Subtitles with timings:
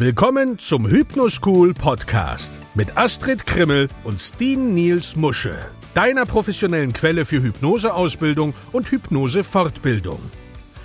[0.00, 5.58] Willkommen zum Hypnoschool Podcast mit Astrid Krimmel und Steen Niels Musche,
[5.92, 10.20] deiner professionellen Quelle für Hypnoseausbildung und Hypnosefortbildung.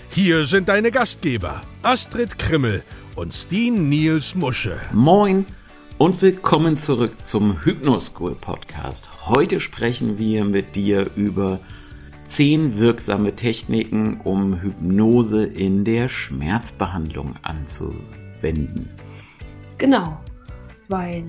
[0.09, 2.81] Hier sind deine Gastgeber Astrid Krimmel
[3.15, 4.81] und Steen Niels Musche.
[4.91, 5.45] Moin
[5.99, 9.11] und willkommen zurück zum Hypnoschool Podcast.
[9.27, 11.59] Heute sprechen wir mit dir über
[12.27, 18.22] zehn wirksame Techniken, um Hypnose in der Schmerzbehandlung anzuwenden.
[19.77, 20.17] Genau,
[20.87, 21.23] weil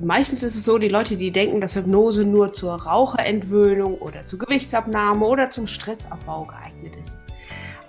[0.00, 4.38] meistens ist es so, die Leute, die denken, dass Hypnose nur zur Raucherentwöhnung oder zur
[4.40, 7.18] Gewichtsabnahme oder zum Stressabbau geeignet ist.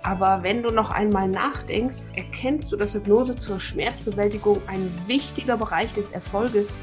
[0.02, 5.92] Aber wenn du noch einmal nachdenkst, erkennst du, dass Hypnose zur Schmerzbewältigung ein wichtiger Bereich
[5.92, 6.78] des Erfolges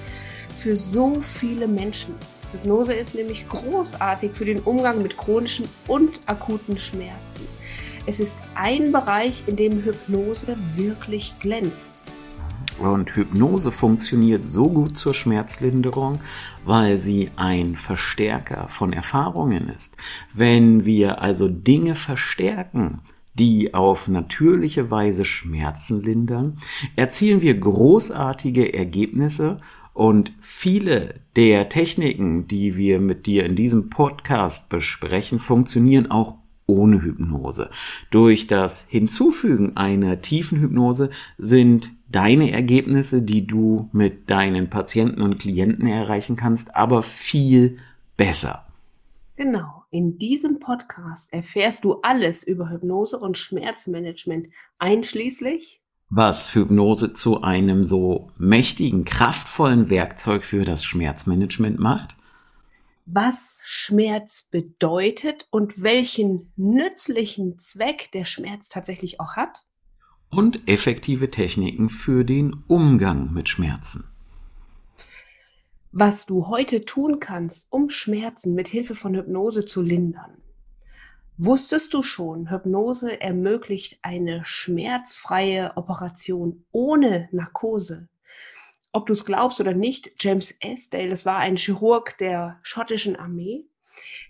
[0.60, 2.44] für so viele Menschen ist.
[2.52, 7.48] Hypnose ist nämlich großartig für den Umgang mit chronischen und akuten Schmerzen.
[8.08, 12.04] Es ist ein Bereich, in dem Hypnose wirklich glänzt.
[12.78, 16.20] Und Hypnose funktioniert so gut zur Schmerzlinderung,
[16.64, 19.98] weil sie ein Verstärker von Erfahrungen ist.
[20.34, 23.00] Wenn wir also Dinge verstärken,
[23.34, 26.58] die auf natürliche Weise Schmerzen lindern,
[26.96, 29.58] erzielen wir großartige Ergebnisse
[29.94, 36.36] und viele der Techniken, die wir mit dir in diesem Podcast besprechen, funktionieren auch
[36.68, 37.70] ohne Hypnose.
[38.12, 45.40] Durch das Hinzufügen einer tiefen Hypnose sind deine Ergebnisse, die du mit deinen Patienten und
[45.40, 47.78] Klienten erreichen kannst, aber viel
[48.18, 48.66] besser.
[49.36, 54.48] Genau, in diesem Podcast erfährst du alles über Hypnose und Schmerzmanagement,
[54.80, 62.16] einschließlich was Hypnose zu einem so mächtigen, kraftvollen Werkzeug für das Schmerzmanagement macht,
[63.06, 69.64] was Schmerz bedeutet und welchen nützlichen Zweck der Schmerz tatsächlich auch hat.
[70.30, 74.06] Und effektive Techniken für den Umgang mit Schmerzen.
[75.92, 80.42] Was du heute tun kannst, um Schmerzen mit Hilfe von Hypnose zu lindern.
[81.38, 88.10] Wusstest du schon, Hypnose ermöglicht eine schmerzfreie Operation ohne Narkose?
[88.96, 93.66] Ob du es glaubst oder nicht, James Esdale, das war ein Chirurg der schottischen Armee,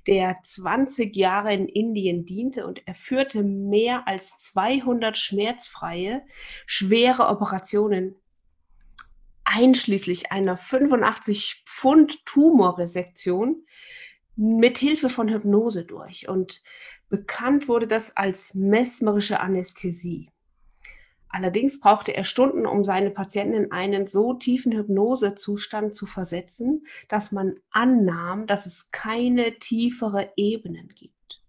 [0.07, 6.23] der 20 Jahre in Indien diente und er führte mehr als 200 schmerzfreie,
[6.65, 8.15] schwere Operationen,
[9.43, 13.67] einschließlich einer 85 Pfund Tumorresektion,
[14.35, 16.27] mit Hilfe von Hypnose durch.
[16.27, 16.61] Und
[17.07, 20.31] bekannt wurde das als mesmerische Anästhesie.
[21.35, 27.33] Allerdings brauchte er Stunden, um seine Patienten in einen so tiefen Hypnosezustand zu versetzen, dass
[27.33, 31.41] man annahm, dass es keine tiefere Ebenen gibt.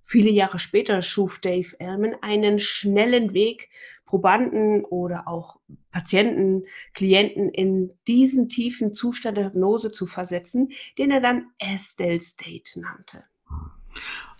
[0.00, 3.68] Viele Jahre später schuf Dave Ellman einen schnellen Weg,
[4.04, 5.58] Probanden oder auch
[5.90, 6.62] Patienten,
[6.94, 13.24] Klienten in diesen tiefen Zustand der Hypnose zu versetzen, den er dann Estelle State nannte.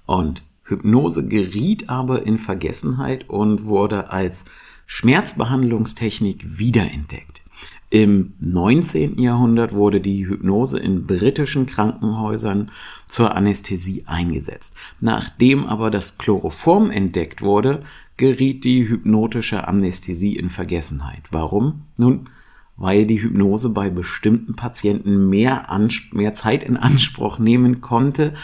[0.06, 4.44] Und Hypnose geriet aber in Vergessenheit und wurde als
[4.86, 7.42] Schmerzbehandlungstechnik wiederentdeckt.
[7.90, 9.18] Im 19.
[9.20, 12.70] Jahrhundert wurde die Hypnose in britischen Krankenhäusern
[13.06, 14.74] zur Anästhesie eingesetzt.
[15.00, 17.82] Nachdem aber das Chloroform entdeckt wurde,
[18.16, 21.22] geriet die hypnotische Anästhesie in Vergessenheit.
[21.30, 21.82] Warum?
[21.96, 22.28] Nun,
[22.76, 25.68] weil die Hypnose bei bestimmten Patienten mehr,
[26.12, 28.34] mehr Zeit in Anspruch nehmen konnte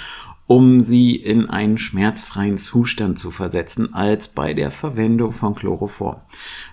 [0.47, 6.17] um sie in einen schmerzfreien Zustand zu versetzen, als bei der Verwendung von Chloroform.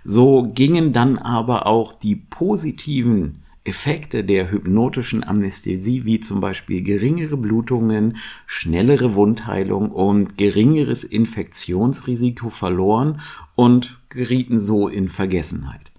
[0.04, 7.38] So gingen dann aber auch die positiven Effekte der hypnotischen Anästhesie, wie zum Beispiel geringere
[7.38, 13.22] Blutungen, schnellere Wundheilung und geringeres Infektionsrisiko verloren
[13.56, 15.92] und gerieten so in Vergessenheit.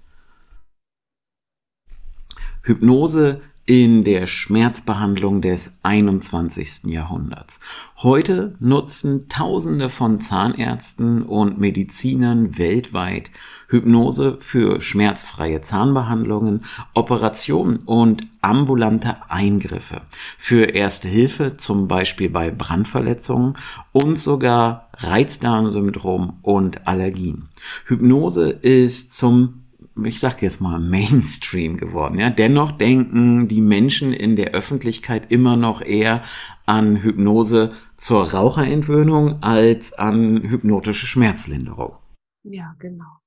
[2.62, 6.86] Hypnose in der Schmerzbehandlung des 21.
[6.86, 7.60] Jahrhunderts.
[7.98, 13.30] Heute nutzen Tausende von Zahnärzten und Medizinern weltweit
[13.68, 16.64] Hypnose für schmerzfreie Zahnbehandlungen,
[16.94, 20.00] Operationen und ambulante Eingriffe,
[20.36, 23.56] für Erste Hilfe, zum Beispiel bei Brandverletzungen
[23.92, 27.48] und sogar Reizdarmsyndrom und Allergien.
[27.86, 29.59] Hypnose ist zum
[30.04, 32.18] ich sag jetzt mal, Mainstream geworden.
[32.18, 32.30] Ja?
[32.30, 36.22] Dennoch denken die Menschen in der Öffentlichkeit immer noch eher
[36.66, 41.96] an Hypnose zur Raucherentwöhnung als an hypnotische Schmerzlinderung.
[42.42, 43.20] Ja, genau.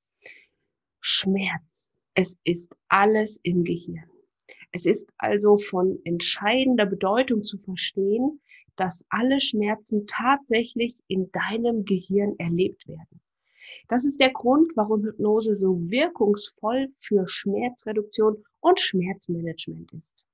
[1.00, 1.92] Schmerz.
[2.16, 4.10] Es ist alles im Gehirn.
[4.72, 8.40] Es ist also von entscheidender Bedeutung zu verstehen,
[8.76, 13.22] dass alle Schmerzen tatsächlich in deinem Gehirn erlebt werden.
[13.88, 20.26] Das ist der Grund, warum Hypnose so wirkungsvoll für Schmerzreduktion und Schmerzmanagement ist.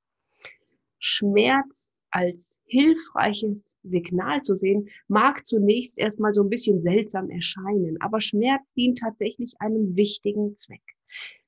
[0.99, 8.19] Schmerz als hilfreiches Signal zu sehen, mag zunächst erstmal so ein bisschen seltsam erscheinen, aber
[8.19, 10.81] Schmerz dient tatsächlich einem wichtigen Zweck.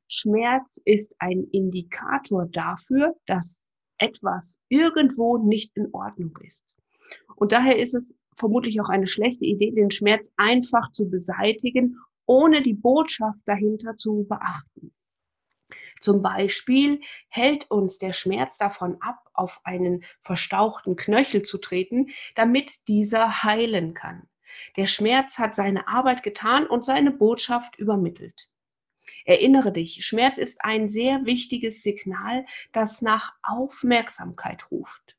[0.08, 3.60] Schmerz ist ein Indikator dafür, dass
[3.98, 6.66] etwas irgendwo nicht in Ordnung ist.
[7.36, 12.62] Und daher ist es vermutlich auch eine schlechte Idee, den Schmerz einfach zu beseitigen, ohne
[12.62, 14.94] die Botschaft dahinter zu beachten.
[16.00, 22.88] Zum Beispiel hält uns der Schmerz davon ab, auf einen verstauchten Knöchel zu treten, damit
[22.88, 24.28] dieser heilen kann.
[24.76, 28.50] Der Schmerz hat seine Arbeit getan und seine Botschaft übermittelt.
[29.26, 35.18] Erinnere dich, Schmerz ist ein sehr wichtiges Signal, das nach Aufmerksamkeit ruft.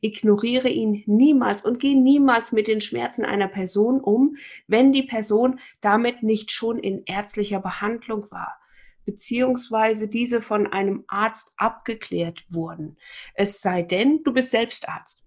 [0.00, 4.36] Ignoriere ihn niemals und geh niemals mit den Schmerzen einer Person um,
[4.66, 8.58] wenn die Person damit nicht schon in ärztlicher Behandlung war,
[9.04, 12.96] beziehungsweise diese von einem Arzt abgeklärt wurden.
[13.34, 15.24] Es sei denn, du bist selbst Arzt.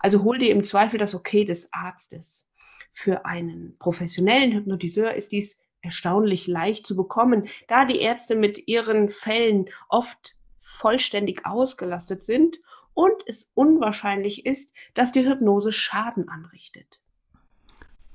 [0.00, 2.50] Also hol dir im Zweifel das Okay des Arztes.
[2.92, 9.08] Für einen professionellen Hypnotiseur ist dies erstaunlich leicht zu bekommen, da die Ärzte mit ihren
[9.08, 12.60] Fällen oft vollständig ausgelastet sind
[12.94, 17.00] und es unwahrscheinlich ist, dass die Hypnose Schaden anrichtet.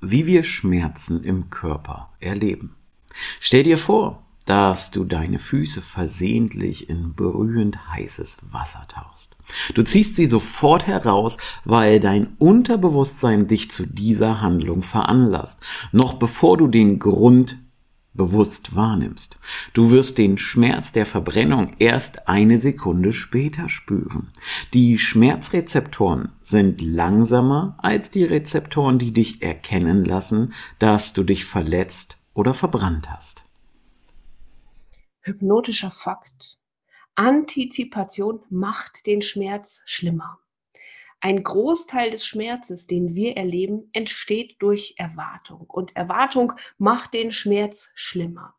[0.00, 2.76] Wie wir Schmerzen im Körper erleben.
[3.40, 9.36] Stell dir vor, dass du deine Füße versehentlich in brühend heißes Wasser tauchst.
[9.74, 15.60] Du ziehst sie sofort heraus, weil dein Unterbewusstsein dich zu dieser Handlung veranlasst,
[15.92, 17.58] noch bevor du den Grund
[18.18, 19.38] bewusst wahrnimmst.
[19.72, 24.30] Du wirst den Schmerz der Verbrennung erst eine Sekunde später spüren.
[24.74, 32.18] Die Schmerzrezeptoren sind langsamer als die Rezeptoren, die dich erkennen lassen, dass du dich verletzt
[32.34, 33.48] oder verbrannt hast
[35.28, 36.58] hypnotischer Fakt.
[37.14, 40.38] Antizipation macht den Schmerz schlimmer.
[41.20, 45.66] Ein Großteil des Schmerzes, den wir erleben, entsteht durch Erwartung.
[45.68, 48.54] Und Erwartung macht den Schmerz schlimmer.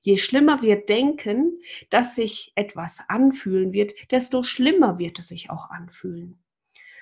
[0.00, 5.70] Je schlimmer wir denken, dass sich etwas anfühlen wird, desto schlimmer wird es sich auch
[5.70, 6.42] anfühlen.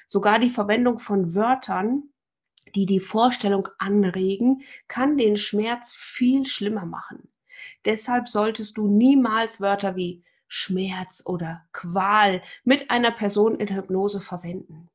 [0.09, 2.11] Sogar die Verwendung von Wörtern,
[2.75, 7.29] die die Vorstellung anregen, kann den Schmerz viel schlimmer machen.
[7.85, 14.89] Deshalb solltest du niemals Wörter wie Schmerz oder Qual mit einer Person in Hypnose verwenden.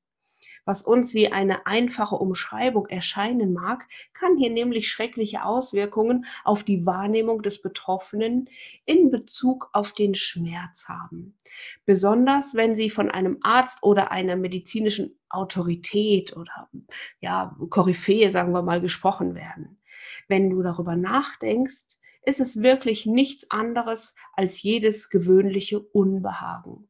[0.66, 6.86] Was uns wie eine einfache Umschreibung erscheinen mag, kann hier nämlich schreckliche Auswirkungen auf die
[6.86, 8.50] Wahrnehmung des Betroffenen
[8.86, 11.38] in Bezug auf den Schmerz haben.
[11.86, 16.70] Besonders wenn sie von einem Arzt oder einer medizinischen Autorität oder
[17.20, 19.82] ja, Koryphäe, sagen wir mal, gesprochen werden.
[20.28, 26.88] Wenn du darüber nachdenkst, ist es wirklich nichts anderes als jedes gewöhnliche Unbehagen.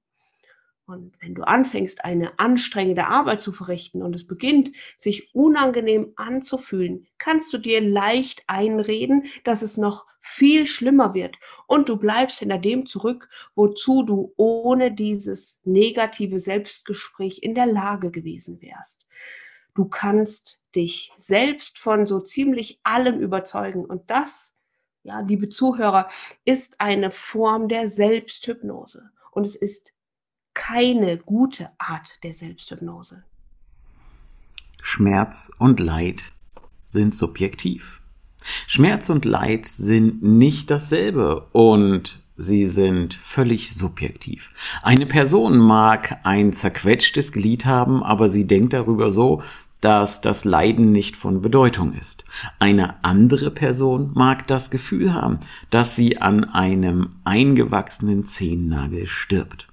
[0.86, 7.08] Und wenn du anfängst, eine anstrengende Arbeit zu verrichten und es beginnt, sich unangenehm anzufühlen,
[7.18, 11.38] kannst du dir leicht einreden, dass es noch viel schlimmer wird
[11.68, 18.12] und du bleibst hinter dem zurück, wozu du ohne dieses negative Selbstgespräch in der Lage
[18.12, 19.06] gewesen wärst.
[19.76, 24.54] Du kannst dich selbst von so ziemlich allem überzeugen und das
[25.04, 26.08] ja, liebe Zuhörer,
[26.46, 29.12] ist eine Form der Selbsthypnose.
[29.32, 29.94] Und es ist
[30.68, 33.24] keine gute Art der Selbsthypnose.
[34.82, 36.24] Schmerz und Leid
[36.90, 38.00] sind subjektiv.
[38.68, 44.52] Schmerz und Leid sind nicht dasselbe und sie sind völlig subjektiv.
[44.82, 49.44] Eine Person mag ein zerquetschtes Glied haben, aber sie denkt darüber so,
[49.82, 52.24] dass das Leiden nicht von Bedeutung ist.
[52.60, 55.40] Eine andere Person mag das Gefühl haben,
[55.72, 59.68] dass sie an einem eingewachsenen Zehennagel stirbt.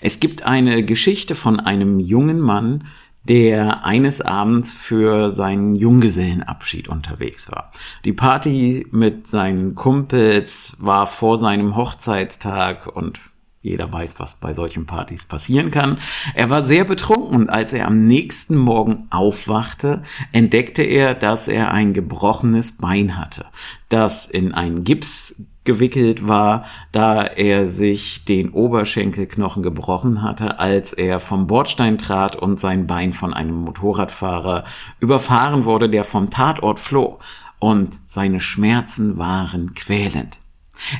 [0.00, 2.84] Es gibt eine Geschichte von einem jungen Mann,
[3.24, 7.72] der eines Abends für seinen Junggesellenabschied unterwegs war.
[8.04, 13.20] Die Party mit seinen Kumpels war vor seinem Hochzeitstag und
[13.62, 15.98] jeder weiß, was bei solchen Partys passieren kann.
[16.34, 21.72] Er war sehr betrunken und als er am nächsten Morgen aufwachte, entdeckte er, dass er
[21.72, 23.46] ein gebrochenes Bein hatte,
[23.88, 25.34] das in einen Gips
[25.66, 32.58] gewickelt war, da er sich den Oberschenkelknochen gebrochen hatte, als er vom Bordstein trat und
[32.58, 34.64] sein Bein von einem Motorradfahrer
[35.00, 37.18] überfahren wurde, der vom Tatort floh.
[37.58, 40.38] Und seine Schmerzen waren quälend.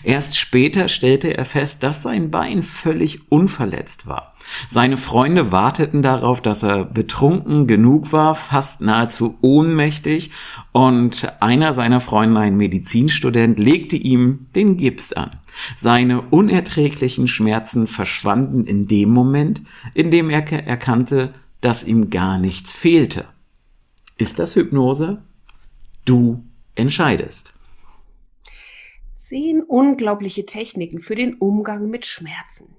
[0.02, 4.35] Erst später stellte er fest, dass sein Bein völlig unverletzt war.
[4.68, 10.30] Seine Freunde warteten darauf, dass er betrunken genug war, fast nahezu ohnmächtig,
[10.73, 15.30] und einer seiner Freunde, ein Medizinstudent, legte ihm den Gips an.
[15.76, 19.62] Seine unerträglichen Schmerzen verschwanden in dem Moment,
[19.95, 23.25] in dem er erkannte, dass ihm gar nichts fehlte.
[24.18, 25.23] Ist das Hypnose?
[26.04, 27.55] Du entscheidest
[29.28, 32.76] zehn unglaubliche Techniken für den Umgang mit Schmerzen.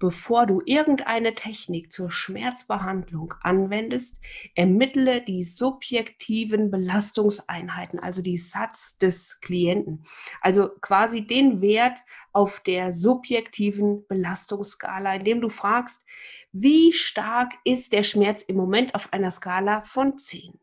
[0.00, 4.18] Bevor du irgendeine Technik zur Schmerzbehandlung anwendest,
[4.56, 10.04] ermittle die subjektiven Belastungseinheiten, also die Satz des Klienten,
[10.40, 12.00] also quasi den Wert
[12.32, 16.04] auf der subjektiven Belastungsskala, indem du fragst,
[16.50, 20.58] wie stark ist der Schmerz im Moment auf einer Skala von 10?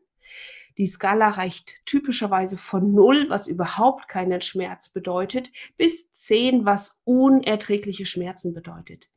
[0.80, 8.06] Die Skala reicht typischerweise von 0, was überhaupt keinen Schmerz bedeutet, bis 10, was unerträgliche
[8.06, 9.10] Schmerzen bedeutet.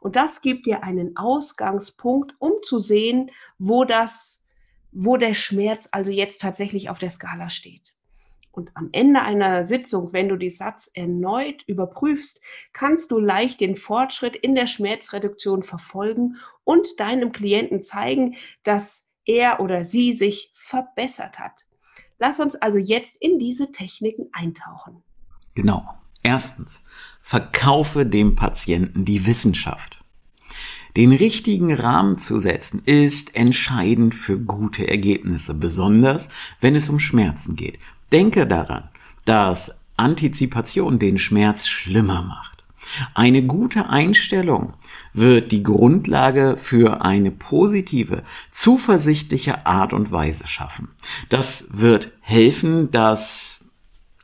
[0.00, 4.44] Und das gibt dir einen Ausgangspunkt, um zu sehen, wo das,
[4.92, 7.94] wo der Schmerz also jetzt tatsächlich auf der Skala steht.
[8.52, 12.40] Und am Ende einer Sitzung, wenn du die Satz erneut überprüfst,
[12.72, 19.60] kannst du leicht den Fortschritt in der Schmerzreduktion verfolgen und deinem Klienten zeigen, dass er
[19.60, 21.66] oder sie sich verbessert hat.
[22.18, 25.02] Lass uns also jetzt in diese Techniken eintauchen.
[25.54, 25.86] Genau.
[26.24, 26.84] Erstens,
[27.22, 30.02] verkaufe dem Patienten die Wissenschaft.
[30.96, 36.28] Den richtigen Rahmen zu setzen ist entscheidend für gute Ergebnisse, besonders
[36.60, 37.78] wenn es um Schmerzen geht.
[38.10, 38.88] Denke daran,
[39.24, 42.57] dass Antizipation den Schmerz schlimmer macht.
[43.14, 44.74] Eine gute Einstellung
[45.12, 50.88] wird die Grundlage für eine positive, zuversichtliche Art und Weise schaffen.
[51.28, 53.64] Das wird helfen, das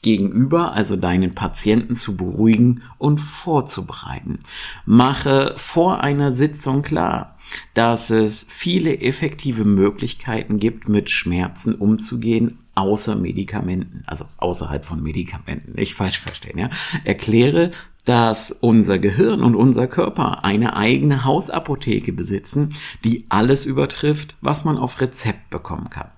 [0.03, 4.41] Gegenüber, also deinen Patienten zu beruhigen und vorzubereiten.
[4.85, 7.39] Mache vor einer Sitzung klar,
[7.73, 15.73] dass es viele effektive Möglichkeiten gibt, mit Schmerzen umzugehen, außer Medikamenten, also außerhalb von Medikamenten,
[15.73, 16.71] nicht falsch verstehen, ja.
[17.05, 17.71] Erkläre
[18.05, 22.69] dass unser Gehirn und unser Körper eine eigene Hausapotheke besitzen,
[23.05, 26.11] die alles übertrifft, was man auf Rezept bekommen kann.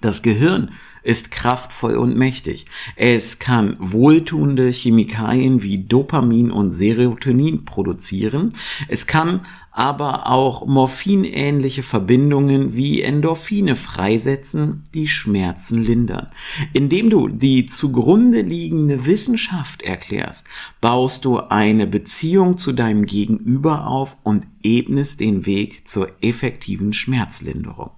[0.00, 0.70] Das Gehirn
[1.02, 2.66] ist kraftvoll und mächtig.
[2.96, 8.52] Es kann wohltuende Chemikalien wie Dopamin und Serotonin produzieren.
[8.88, 9.40] Es kann
[9.72, 16.28] aber auch morphinähnliche Verbindungen wie Endorphine freisetzen, die Schmerzen lindern.
[16.72, 20.46] Indem du die zugrunde liegende Wissenschaft erklärst,
[20.80, 27.90] baust du eine Beziehung zu deinem Gegenüber auf und ebnest den Weg zur effektiven Schmerzlinderung.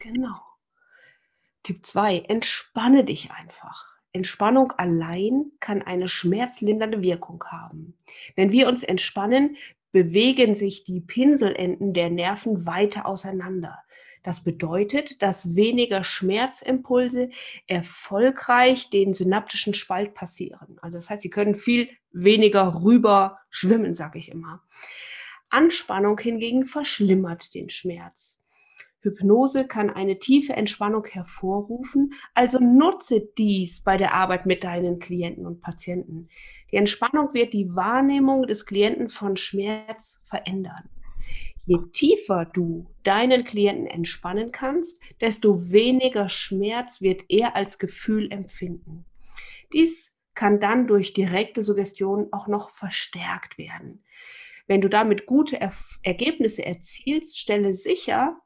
[0.00, 0.47] Genau.
[1.62, 3.86] Tipp 2, entspanne dich einfach.
[4.12, 7.96] Entspannung allein kann eine schmerzlindernde Wirkung haben.
[8.36, 9.56] Wenn wir uns entspannen,
[9.92, 13.78] bewegen sich die Pinselenden der Nerven weiter auseinander.
[14.22, 17.30] Das bedeutet, dass weniger Schmerzimpulse
[17.66, 20.78] erfolgreich den synaptischen Spalt passieren.
[20.82, 24.62] Also das heißt, sie können viel weniger rüber schwimmen, sage ich immer.
[25.50, 28.37] Anspannung hingegen verschlimmert den Schmerz.
[29.00, 35.46] Hypnose kann eine tiefe Entspannung hervorrufen, also nutze dies bei der Arbeit mit deinen Klienten
[35.46, 36.28] und Patienten.
[36.72, 40.88] Die Entspannung wird die Wahrnehmung des Klienten von Schmerz verändern.
[41.64, 49.04] Je tiefer du deinen Klienten entspannen kannst, desto weniger Schmerz wird er als Gefühl empfinden.
[49.72, 54.02] Dies kann dann durch direkte Suggestion auch noch verstärkt werden.
[54.66, 58.40] Wenn du damit gute er Ergebnisse erzielst, stelle sicher,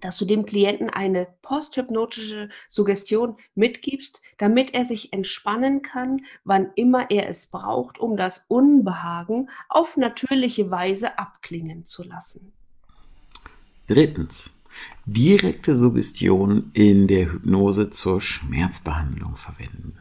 [0.00, 7.10] dass du dem Klienten eine posthypnotische Suggestion mitgibst, damit er sich entspannen kann, wann immer
[7.10, 12.52] er es braucht, um das Unbehagen auf natürliche Weise abklingen zu lassen.
[13.88, 14.50] Drittens.
[15.06, 19.98] Direkte Suggestion in der Hypnose zur Schmerzbehandlung verwenden.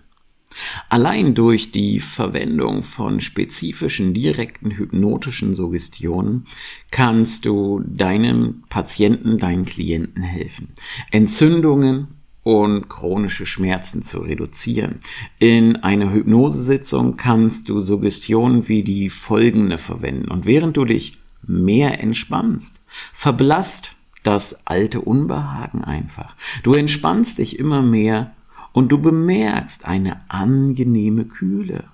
[0.89, 6.47] Allein durch die Verwendung von spezifischen direkten hypnotischen Suggestionen
[6.91, 10.69] kannst du deinem Patienten, deinen Klienten helfen,
[11.11, 12.07] Entzündungen
[12.43, 14.99] und chronische Schmerzen zu reduzieren.
[15.39, 21.99] In einer Hypnosesitzung kannst du Suggestionen wie die folgende verwenden und während du dich mehr
[22.01, 22.81] entspannst,
[23.13, 26.35] verblasst das alte Unbehagen einfach.
[26.63, 28.35] Du entspannst dich immer mehr
[28.75, 31.85] und du bemerkst eine angenehme Kühle,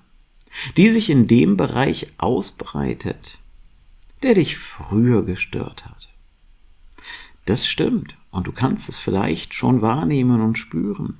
[0.76, 3.38] die sich in dem Bereich ausbreitet,
[4.24, 6.08] der dich früher gestört hat.
[7.44, 11.18] Das stimmt und du kannst es vielleicht schon wahrnehmen und spüren.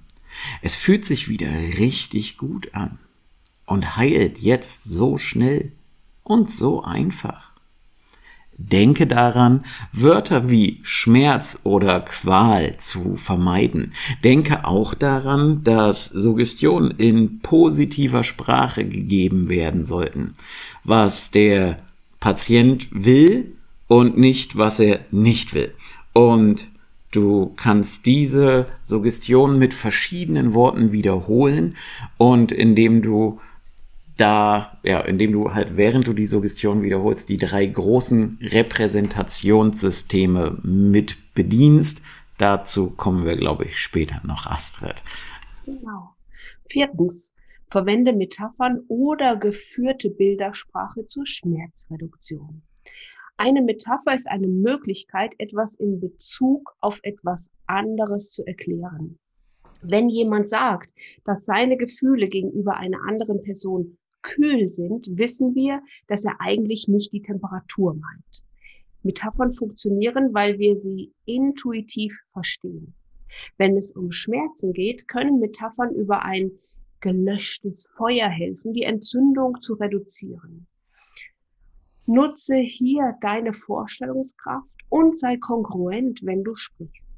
[0.63, 2.99] Es fühlt sich wieder richtig gut an.
[3.65, 5.71] und heilt jetzt so schnell
[6.25, 7.52] und so einfach.
[8.71, 13.93] Denke daran, Wörter wie Schmerz oder Qual zu vermeiden.
[14.23, 20.35] Denke auch daran, dass Suggestionen in positiver Sprache gegeben werden sollten,
[20.85, 21.79] was der
[22.21, 23.57] Patient will
[23.89, 25.75] und nicht, was er nicht will.
[26.13, 26.69] Und
[27.11, 31.77] du kannst diese Suggestion mit verschiedenen Worten wiederholen
[32.17, 33.41] und indem du
[34.23, 41.35] da, ja, indem du halt, während du die Suggestion wiederholst, die drei großen Repräsentationssysteme mit
[41.35, 42.01] bedienst.
[42.39, 45.03] Dazu kommen wir, glaube ich, später noch, Astrid.
[45.67, 46.15] Genau.
[46.69, 47.35] Viertens,
[47.69, 52.63] verwende Metaphern oder geführte Bildersprache zur Schmerzreduktion.
[53.37, 59.19] Eine Metapher ist eine Möglichkeit, etwas in Bezug auf etwas anderes zu erklären.
[59.83, 66.25] Wenn jemand sagt, dass seine Gefühle gegenüber einer anderen Person kühl sind, wissen wir, dass
[66.25, 68.43] er eigentlich nicht die Temperatur meint.
[69.03, 72.95] Metaphern funktionieren, weil wir sie intuitiv verstehen.
[73.57, 76.53] Wenn es um Schmerzen geht, können Metaphern über ein
[77.01, 80.67] gelöschtes Feuer helfen, die Entzündung zu reduzieren.
[82.07, 87.17] Nutze hier deine Vorstellungskraft und sei kongruent, wenn du sprichst.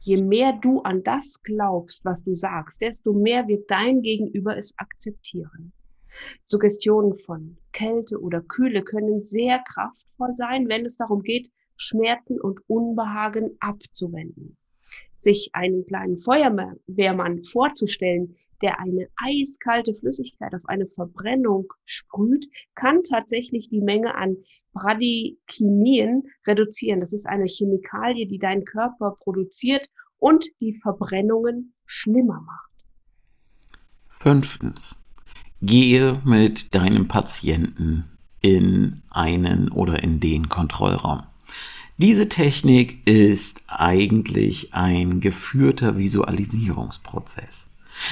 [0.00, 4.72] Je mehr du an das glaubst, was du sagst, desto mehr wird dein Gegenüber es
[4.78, 5.72] akzeptieren.
[6.42, 12.60] Suggestionen von Kälte oder Kühle können sehr kraftvoll sein, wenn es darum geht, Schmerzen und
[12.68, 14.56] Unbehagen abzuwenden.
[15.14, 23.68] Sich einen kleinen Feuerwehrmann vorzustellen, der eine eiskalte Flüssigkeit auf eine Verbrennung sprüht, kann tatsächlich
[23.68, 24.36] die Menge an
[24.72, 27.00] Bradykinien reduzieren.
[27.00, 32.70] Das ist eine Chemikalie, die dein Körper produziert und die Verbrennungen schlimmer macht.
[34.08, 35.02] Fünftens.
[35.62, 38.04] Gehe mit deinem Patienten
[38.40, 41.22] in einen oder in den Kontrollraum.
[41.98, 47.68] Diese Technik ist eigentlich ein geführter Visualisierungsprozess.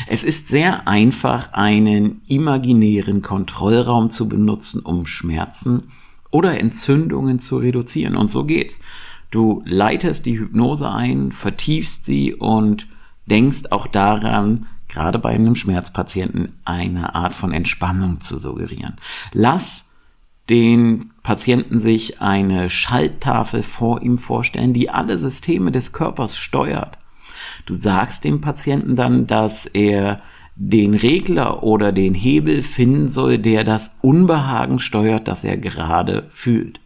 [0.06, 5.84] Es ist sehr einfach, einen imaginären Kontrollraum zu benutzen, um Schmerzen
[6.30, 8.16] oder Entzündungen zu reduzieren.
[8.16, 8.78] Und so geht's.
[9.30, 12.86] Du leitest die Hypnose ein, vertiefst sie und
[13.26, 18.96] denkst auch daran, gerade bei einem Schmerzpatienten eine Art von Entspannung zu suggerieren.
[19.32, 19.88] Lass
[20.48, 26.96] den Patienten sich eine Schalttafel vor ihm vorstellen, die alle Systeme des Körpers steuert.
[27.66, 30.22] Du sagst dem Patienten dann, dass er
[30.56, 36.80] den Regler oder den Hebel finden soll, der das Unbehagen steuert, das er gerade fühlt.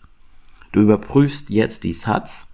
[0.73, 2.53] Du überprüfst jetzt die Satz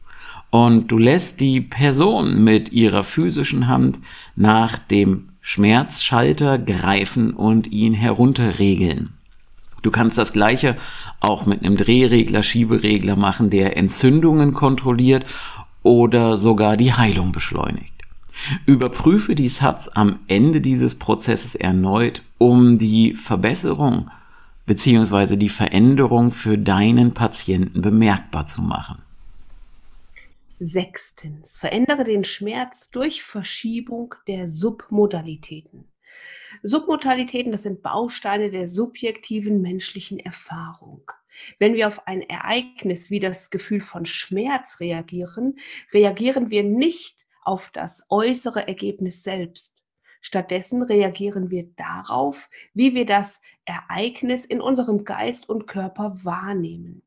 [0.51, 3.99] und du lässt die Person mit ihrer physischen Hand
[4.37, 9.15] nach dem Schmerzschalter greifen und ihn herunterregeln.
[9.81, 10.77] Du kannst das gleiche
[11.21, 15.25] auch mit einem Drehregler, Schieberegler machen, der Entzündungen kontrolliert
[15.83, 17.95] oder sogar die Heilung beschleunigt.
[18.67, 24.11] Überprüfe die Satz am Ende dieses Prozesses erneut, um die Verbesserung
[24.67, 25.37] bzw.
[25.37, 28.99] die Veränderung für deinen Patienten bemerkbar zu machen.
[30.61, 35.88] Sechstens, verändere den Schmerz durch Verschiebung der Submodalitäten.
[36.62, 41.12] Submodalitäten, das sind Bausteine der subjektiven menschlichen Erfahrung.
[41.61, 45.59] Wenn wir auf ein Ereignis wie das Gefühl von Schmerz reagieren,
[45.92, 49.77] reagieren wir nicht auf das äußere Ergebnis selbst.
[50.21, 57.03] Stattdessen reagieren wir darauf, wie wir das Ereignis in unserem Geist und Körper wahrnehmen.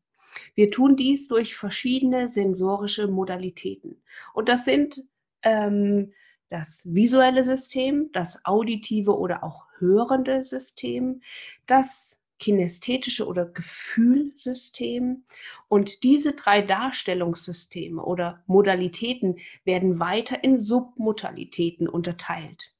[0.56, 4.02] Wir tun dies durch verschiedene sensorische Modalitäten.
[4.34, 5.04] Und das sind
[5.44, 6.14] ähm,
[6.50, 11.22] das visuelle System, das auditive oder auch hörende System,
[11.66, 15.24] das kinästhetische oder Gefühlsystem.
[15.70, 22.71] Und diese drei Darstellungssysteme oder Modalitäten werden weiter in Submodalitäten unterteilt.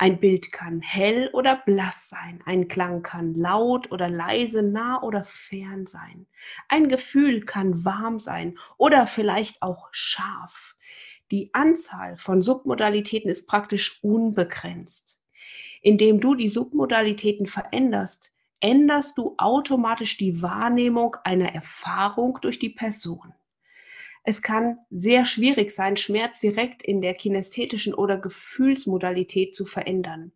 [0.00, 2.40] Ein Bild kann hell oder blass sein.
[2.46, 6.26] Ein Klang kann laut oder leise, nah oder fern sein.
[6.68, 10.76] Ein Gefühl kann warm sein oder vielleicht auch scharf.
[11.32, 15.20] Die Anzahl von Submodalitäten ist praktisch unbegrenzt.
[15.82, 23.34] Indem du die Submodalitäten veränderst, änderst du automatisch die Wahrnehmung einer Erfahrung durch die Person.
[24.24, 30.32] Es kann sehr schwierig sein, Schmerz direkt in der kinästhetischen oder Gefühlsmodalität zu verändern.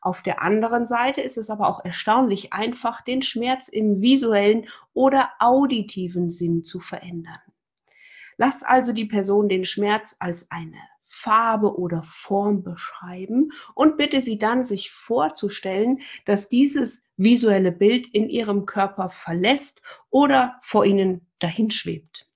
[0.00, 5.30] Auf der anderen Seite ist es aber auch erstaunlich einfach, den Schmerz im visuellen oder
[5.38, 7.40] auditiven Sinn zu verändern.
[8.36, 10.78] Lass also die Person den Schmerz als eine
[11.14, 18.28] Farbe oder Form beschreiben und bitte Sie dann, sich vorzustellen, dass dieses visuelle Bild in
[18.28, 22.31] Ihrem Körper verlässt oder vor Ihnen dahinschwebt.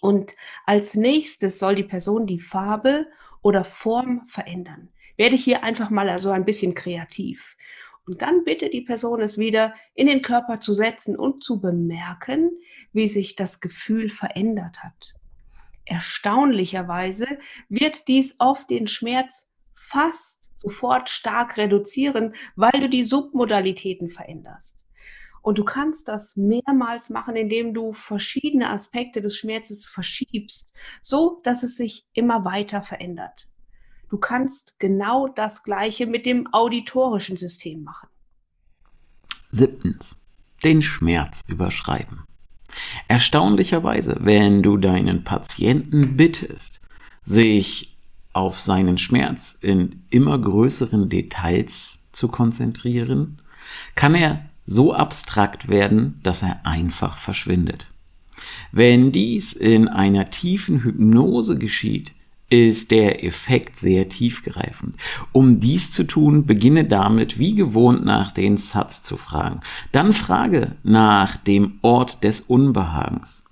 [0.00, 0.34] Und
[0.66, 3.06] als nächstes soll die Person die Farbe
[3.42, 4.90] oder Form verändern.
[5.16, 7.56] Werde ich hier einfach mal also ein bisschen kreativ.
[8.06, 12.50] Und dann bitte die Person es wieder in den Körper zu setzen und zu bemerken,
[12.92, 15.14] wie sich das Gefühl verändert hat.
[15.86, 24.83] Erstaunlicherweise wird dies oft den Schmerz fast sofort stark reduzieren, weil du die Submodalitäten veränderst.
[25.44, 31.62] Und du kannst das mehrmals machen, indem du verschiedene Aspekte des Schmerzes verschiebst, so dass
[31.62, 33.50] es sich immer weiter verändert.
[34.08, 38.08] Du kannst genau das Gleiche mit dem auditorischen System machen.
[39.50, 40.16] Siebtens.
[40.62, 42.24] Den Schmerz überschreiben.
[43.08, 46.80] Erstaunlicherweise, wenn du deinen Patienten bittest,
[47.22, 47.98] sich
[48.32, 53.42] auf seinen Schmerz in immer größeren Details zu konzentrieren,
[53.94, 57.86] kann er so abstrakt werden, dass er einfach verschwindet.
[58.72, 62.12] Wenn dies in einer tiefen Hypnose geschieht,
[62.50, 64.96] ist der Effekt sehr tiefgreifend.
[65.32, 69.60] Um dies zu tun, beginne damit wie gewohnt nach den Satz zu fragen.
[69.92, 73.44] Dann frage nach dem Ort des Unbehagens.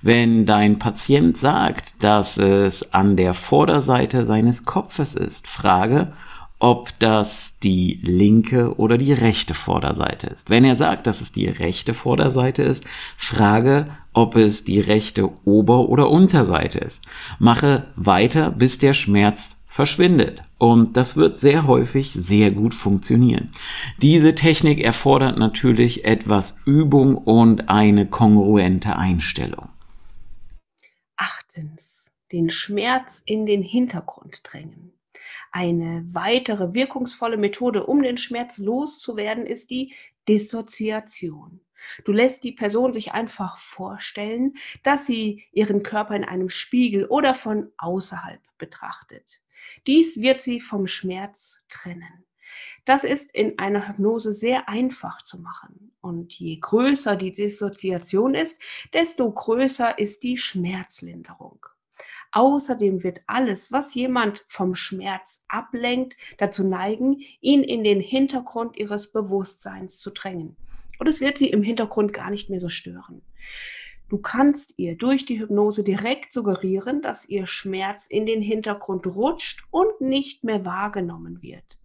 [0.00, 6.12] Wenn dein Patient sagt, dass es an der Vorderseite seines Kopfes ist, frage,
[6.58, 10.48] ob das die linke oder die rechte Vorderseite ist.
[10.48, 12.84] Wenn er sagt, dass es die rechte Vorderseite ist,
[13.18, 17.04] frage, ob es die rechte Ober- oder Unterseite ist.
[17.38, 20.42] Mache weiter, bis der Schmerz verschwindet.
[20.56, 23.50] Und das wird sehr häufig sehr gut funktionieren.
[24.00, 29.68] Diese Technik erfordert natürlich etwas Übung und eine kongruente Einstellung.
[31.16, 34.95] Achtens, den Schmerz in den Hintergrund drängen.
[35.56, 39.94] Eine weitere wirkungsvolle Methode, um den Schmerz loszuwerden, ist die
[40.28, 41.62] Dissoziation.
[42.04, 47.34] Du lässt die Person sich einfach vorstellen, dass sie ihren Körper in einem Spiegel oder
[47.34, 49.40] von außerhalb betrachtet.
[49.86, 52.26] Dies wird sie vom Schmerz trennen.
[52.84, 55.96] Das ist in einer Hypnose sehr einfach zu machen.
[56.02, 58.60] Und je größer die Dissoziation ist,
[58.92, 61.64] desto größer ist die Schmerzlinderung.
[62.36, 69.10] Außerdem wird alles, was jemand vom Schmerz ablenkt, dazu neigen, ihn in den Hintergrund ihres
[69.10, 70.54] Bewusstseins zu drängen.
[70.98, 73.22] Und es wird sie im Hintergrund gar nicht mehr so stören.
[74.10, 79.64] Du kannst ihr durch die Hypnose direkt suggerieren, dass ihr Schmerz in den Hintergrund rutscht
[79.70, 81.78] und nicht mehr wahrgenommen wird.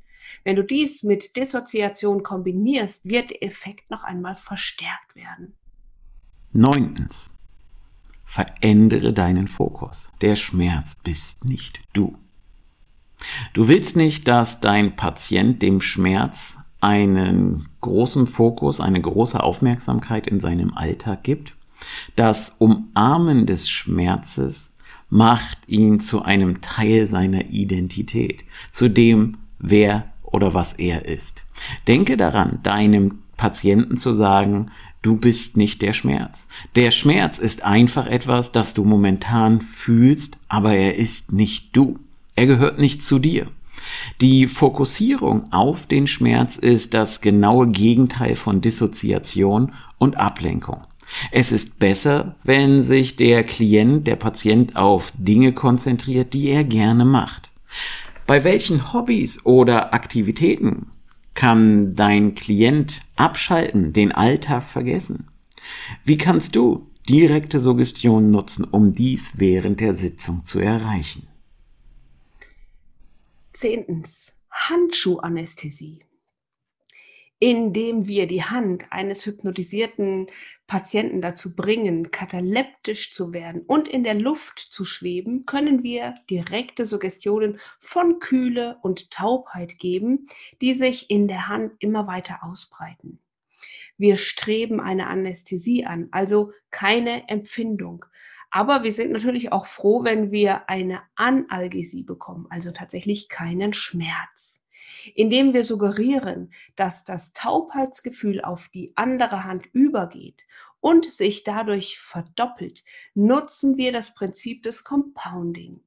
[0.44, 5.54] Wenn du dies mit Dissoziation kombinierst, wird der Effekt noch einmal verstärkt werden.
[6.52, 7.30] Neuntens.
[8.32, 10.10] Verändere deinen Fokus.
[10.22, 12.15] Der Schmerz bist nicht du.
[13.52, 20.39] Du willst nicht, dass dein Patient dem Schmerz einen großen Fokus, eine große Aufmerksamkeit in
[20.39, 21.56] seinem Alltag gibt.
[22.15, 24.78] Das Umarmen des Schmerzes
[25.10, 31.44] macht ihn zu einem Teil seiner Identität, zu dem, wer oder was er ist.
[31.86, 36.48] Denke daran, deinem Patienten zu sagen, Du bist nicht der Schmerz.
[36.76, 42.00] Der Schmerz ist einfach etwas, das du momentan fühlst, aber er ist nicht du.
[42.36, 43.48] Er gehört nicht zu dir.
[44.20, 50.82] Die Fokussierung auf den Schmerz ist das genaue Gegenteil von Dissoziation und Ablenkung.
[51.32, 57.06] Es ist besser, wenn sich der Klient, der Patient auf Dinge konzentriert, die er gerne
[57.06, 57.50] macht.
[58.28, 60.88] Bei welchen Hobbys oder Aktivitäten
[61.41, 65.32] kann dein Klient abschalten, den Alltag vergessen?
[66.04, 71.27] Wie kannst du direkte Suggestion nutzen, um dies während der Sitzung zu erreichen?
[73.54, 74.36] Zehntens.
[74.51, 76.04] Handschuhanästhesie
[77.41, 80.27] indem wir die Hand eines hypnotisierten
[80.67, 86.86] Patienten dazu bringen, kataleptisch zu werden und in der Luft zu schweben, können wir direkte
[86.86, 90.27] Suggestionen von Kühle und Taubheit geben,
[90.62, 93.19] die sich in der Hand immer weiter ausbreiten.
[93.97, 98.06] Wir streben eine Anästhesie an, also keine Empfindung.
[98.51, 104.51] Aber wir sind natürlich auch froh, wenn wir eine Analgesie bekommen, also tatsächlich keinen Schmerz
[105.16, 110.46] indem wir suggerieren, dass das Taubheitsgefühl auf die andere Hand übergeht
[110.80, 112.84] und sich dadurch verdoppelt,
[113.14, 115.82] nutzen wir das Prinzip des Compounding.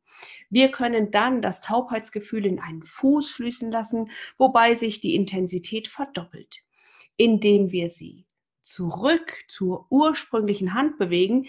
[0.49, 6.63] Wir können dann das Taubheitsgefühl in einen Fuß fließen lassen, wobei sich die Intensität verdoppelt.
[7.17, 8.25] Indem wir sie
[8.65, 11.47] zurück zur ursprünglichen Hand bewegen,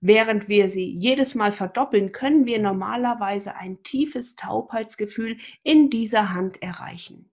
[0.00, 6.60] während wir sie jedes Mal verdoppeln, können wir normalerweise ein tiefes Taubheitsgefühl in dieser Hand
[6.60, 7.30] erreichen.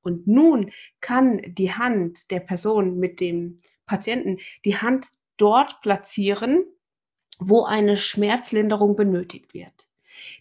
[0.00, 6.64] Und nun kann die Hand der Person mit dem Patienten die Hand dort platzieren,
[7.40, 9.87] wo eine Schmerzlinderung benötigt wird.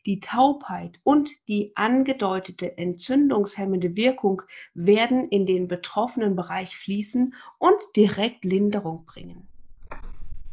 [0.05, 4.41] Die Taubheit und die angedeutete entzündungshemmende Wirkung
[4.73, 9.47] werden in den betroffenen Bereich fließen und direkt Linderung bringen.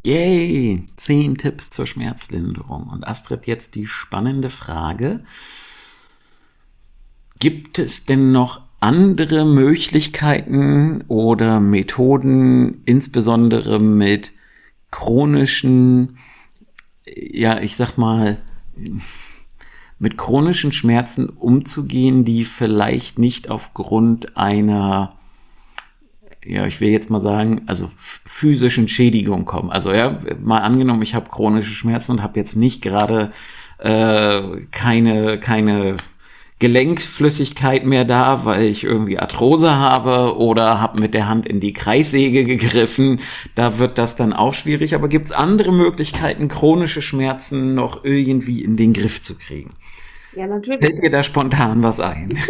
[0.05, 0.83] Yay!
[0.97, 2.89] Zehn Tipps zur Schmerzlinderung.
[2.89, 5.23] Und Astrid, jetzt die spannende Frage.
[7.39, 14.31] Gibt es denn noch andere Möglichkeiten oder Methoden, insbesondere mit
[14.91, 16.19] chronischen,
[17.05, 18.37] ja, ich sag mal,
[19.97, 25.13] mit chronischen Schmerzen umzugehen, die vielleicht nicht aufgrund einer,
[26.43, 29.71] ja, ich will jetzt mal sagen, also physischen Schädigung kommen.
[29.71, 33.31] Also ja, mal angenommen, ich habe chronische Schmerzen und habe jetzt nicht gerade
[33.77, 35.95] äh, keine, keine
[36.59, 41.73] Gelenkflüssigkeit mehr da, weil ich irgendwie Arthrose habe oder habe mit der Hand in die
[41.73, 43.19] Kreissäge gegriffen.
[43.55, 44.95] Da wird das dann auch schwierig.
[44.95, 49.73] Aber gibt es andere Möglichkeiten, chronische Schmerzen noch irgendwie in den Griff zu kriegen?
[50.33, 50.85] Ja, natürlich.
[50.85, 52.37] Fällt dir da spontan was ein?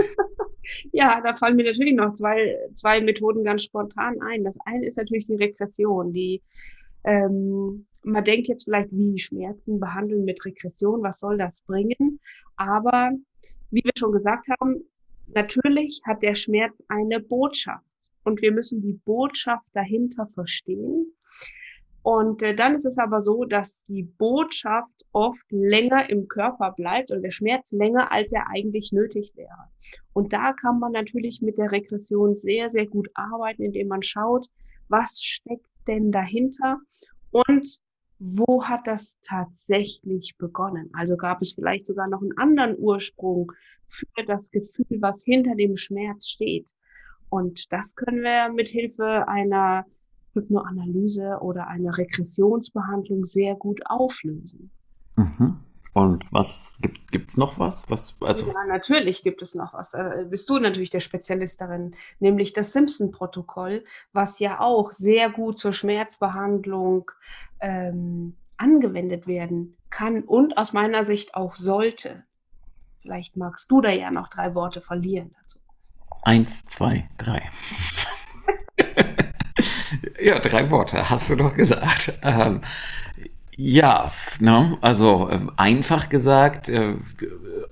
[0.91, 4.43] ja, da fallen mir natürlich noch zwei, zwei Methoden ganz spontan ein.
[4.43, 6.41] Das eine ist natürlich die Regression, die
[7.03, 12.19] ähm, man denkt jetzt vielleicht, wie Schmerzen behandeln mit Regression, was soll das bringen?
[12.55, 13.11] Aber
[13.75, 14.85] wie wir schon gesagt haben,
[15.27, 17.85] natürlich hat der Schmerz eine Botschaft
[18.23, 21.13] und wir müssen die Botschaft dahinter verstehen.
[22.01, 27.11] Und äh, dann ist es aber so, dass die Botschaft oft länger im Körper bleibt
[27.11, 29.69] und der Schmerz länger, als er eigentlich nötig wäre.
[30.13, 34.47] Und da kann man natürlich mit der Regression sehr, sehr gut arbeiten, indem man schaut,
[34.87, 36.79] was steckt denn dahinter
[37.31, 37.79] und
[38.19, 40.89] wo hat das tatsächlich begonnen?
[40.93, 43.51] Also gab es vielleicht sogar noch einen anderen Ursprung
[43.87, 46.69] für das Gefühl, was hinter dem Schmerz steht.
[47.29, 49.85] Und das können wir mit Hilfe einer
[50.33, 54.71] Hypnoanalyse oder einer Regressionsbehandlung sehr gut auflösen.
[55.15, 55.57] Mhm.
[55.95, 57.89] Und was gibt es noch was?
[57.89, 59.93] was also ja, natürlich gibt es noch was.
[59.93, 65.57] Äh, bist du natürlich der Spezialist darin, nämlich das Simpson-Protokoll, was ja auch sehr gut
[65.57, 67.11] zur Schmerzbehandlung
[67.61, 72.25] ähm, angewendet werden kann und aus meiner Sicht auch sollte.
[73.01, 75.59] Vielleicht magst du da ja noch drei Worte verlieren dazu.
[76.23, 77.41] Eins, zwei, drei.
[80.19, 82.19] ja, drei Worte, hast du doch gesagt.
[82.21, 82.59] Ähm,
[83.57, 86.95] ja, ne, also äh, einfach gesagt, äh,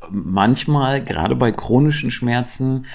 [0.09, 2.85] manchmal, gerade bei chronischen Schmerzen,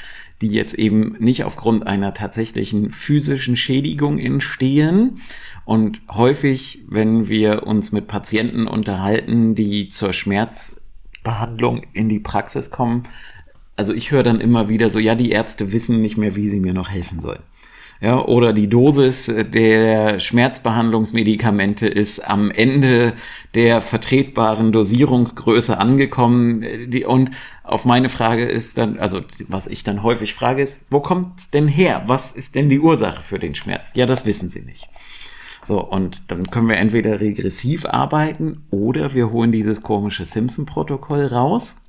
[0.40, 5.20] die jetzt eben nicht aufgrund einer tatsächlichen physischen Schädigung entstehen.
[5.64, 13.02] Und häufig, wenn wir uns mit Patienten unterhalten, die zur Schmerzbehandlung in die Praxis kommen,
[13.76, 16.60] also ich höre dann immer wieder so, ja, die Ärzte wissen nicht mehr, wie sie
[16.60, 17.42] mir noch helfen sollen
[18.00, 23.14] ja, oder die Dosis der Schmerzbehandlungsmedikamente ist am Ende
[23.54, 26.90] der vertretbaren Dosierungsgröße angekommen.
[26.90, 27.32] Die, und
[27.64, 31.66] auf meine Frage ist dann, also was ich dann häufig frage, ist, wo kommt's denn
[31.66, 32.04] her?
[32.06, 33.86] Was ist denn die Ursache für den Schmerz?
[33.94, 34.88] Ja, das wissen Sie nicht.
[35.64, 41.82] So, und dann können wir entweder regressiv arbeiten oder wir holen dieses komische Simpson-Protokoll raus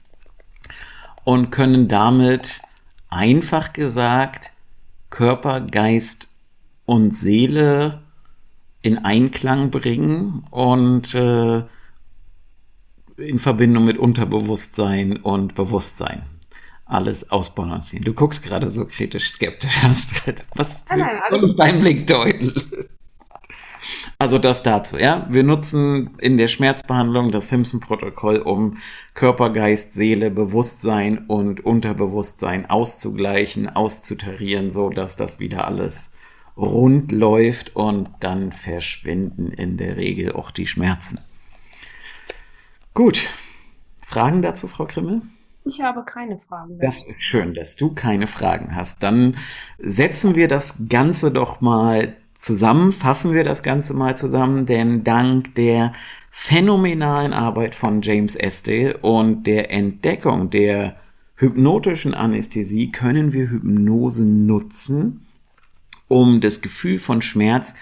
[1.24, 2.62] und können damit
[3.10, 4.52] einfach gesagt
[5.10, 6.28] Körper, Geist
[6.86, 8.02] und Seele
[8.82, 11.63] in Einklang bringen und äh,
[13.17, 16.24] in Verbindung mit Unterbewusstsein und Bewusstsein
[16.86, 18.04] alles ausbalancieren.
[18.04, 20.43] Du guckst gerade so kritisch skeptisch, Astrid.
[20.56, 22.54] Was nein, nein, alles dein Blick deuten?
[24.18, 25.28] Also das dazu, ja.
[25.30, 28.78] Wir nutzen in der Schmerzbehandlung das Simpson-Protokoll, um
[29.13, 36.12] Körper, Geist, Seele, Bewusstsein und Unterbewusstsein auszugleichen, auszutarieren, so dass das wieder alles
[36.58, 41.20] rund läuft und dann verschwinden in der Regel auch die Schmerzen.
[42.94, 43.30] Gut.
[44.06, 45.22] Fragen dazu, Frau Krimmel?
[45.65, 46.80] Ich habe keine Fragen.
[46.80, 49.04] Das ist schön, dass du keine Fragen hast.
[49.04, 49.38] Dann
[49.78, 55.54] setzen wir das Ganze doch mal zusammen, fassen wir das Ganze mal zusammen, denn dank
[55.56, 55.93] der
[56.32, 60.95] phänomenalen Arbeit von James Estee und der Entdeckung der
[61.36, 65.25] hypnotischen Anästhesie können wir Hypnose nutzen,
[66.08, 67.75] um das Gefühl von Schmerz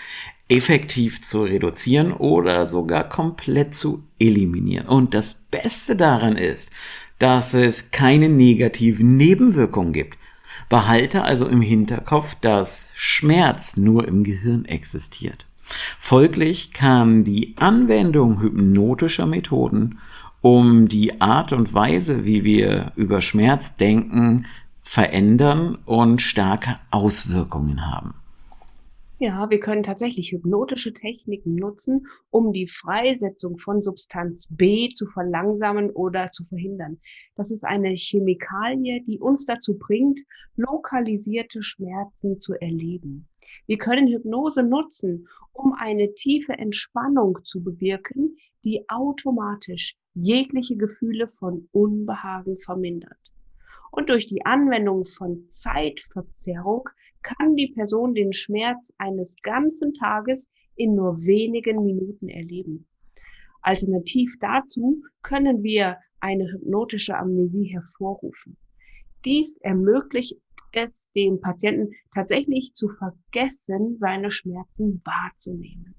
[0.50, 4.88] effektiv zu reduzieren oder sogar komplett zu eliminieren.
[4.88, 6.72] Und das Beste daran ist,
[7.20, 10.18] dass es keine negativen Nebenwirkungen gibt.
[10.70, 15.46] Behalte also im Hinterkopf, dass Schmerz nur im Gehirn existiert.
[16.00, 20.00] Folglich kann die Anwendung hypnotischer Methoden,
[20.42, 24.46] um die Art und Weise, wie wir über Schmerz denken,
[24.82, 28.14] verändern und starke Auswirkungen haben.
[29.20, 35.90] Ja, wir können tatsächlich hypnotische Techniken nutzen, um die Freisetzung von Substanz B zu verlangsamen
[35.90, 37.00] oder zu verhindern.
[37.36, 40.22] Das ist eine Chemikalie, die uns dazu bringt,
[40.56, 43.28] lokalisierte Schmerzen zu erleben.
[43.66, 51.68] Wir können Hypnose nutzen, um eine tiefe Entspannung zu bewirken, die automatisch jegliche Gefühle von
[51.72, 53.18] Unbehagen vermindert.
[53.90, 56.90] Und durch die Anwendung von Zeitverzerrung
[57.28, 62.88] kann die Person den Schmerz eines ganzen Tages in nur wenigen Minuten erleben.
[63.62, 68.56] Alternativ dazu können wir eine hypnotische Amnesie hervorrufen.
[69.26, 70.38] Dies ermöglicht
[70.72, 75.96] es dem Patienten tatsächlich zu vergessen, seine Schmerzen wahrzunehmen.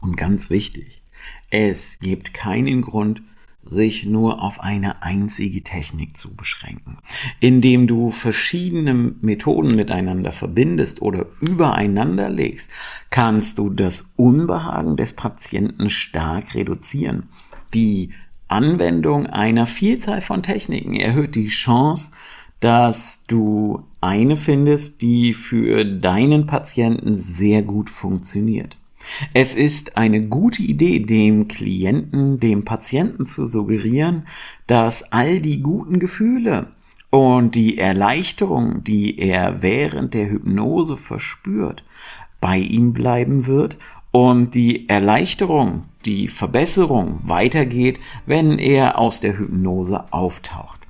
[0.00, 1.02] Und ganz wichtig,
[1.50, 3.22] es gibt keinen Grund,
[3.66, 6.98] sich nur auf eine einzige Technik zu beschränken.
[7.40, 12.70] Indem du verschiedene Methoden miteinander verbindest oder übereinander legst,
[13.10, 17.28] kannst du das Unbehagen des Patienten stark reduzieren.
[17.72, 18.10] Die
[18.48, 22.12] Anwendung einer Vielzahl von Techniken erhöht die Chance,
[22.60, 28.76] dass du eine findest, die für deinen Patienten sehr gut funktioniert.
[29.32, 34.26] Es ist eine gute Idee, dem Klienten, dem Patienten zu suggerieren,
[34.66, 36.68] dass all die guten Gefühle
[37.10, 41.84] und die Erleichterung, die er während der Hypnose verspürt,
[42.40, 43.78] bei ihm bleiben wird
[44.10, 50.80] und die Erleichterung, die Verbesserung weitergeht, wenn er aus der Hypnose auftaucht.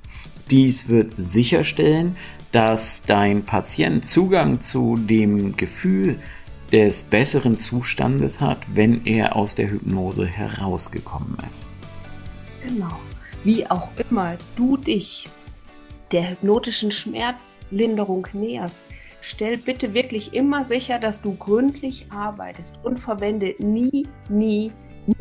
[0.51, 2.17] Dies wird sicherstellen,
[2.51, 6.19] dass dein Patient Zugang zu dem Gefühl
[6.71, 11.69] des besseren Zustandes hat, wenn er aus der Hypnose herausgekommen ist.
[12.65, 12.97] Genau.
[13.43, 15.29] Wie auch immer du dich
[16.11, 18.83] der hypnotischen Schmerzlinderung näherst,
[19.21, 24.71] stell bitte wirklich immer sicher, dass du gründlich arbeitest und verwende nie, nie,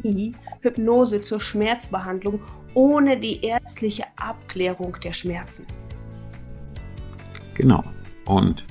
[0.03, 2.41] nie Hypnose zur Schmerzbehandlung
[2.75, 5.67] ohne die ärztliche Abklärung der Schmerzen.
[7.55, 7.85] Genau.
[8.27, 8.65] Und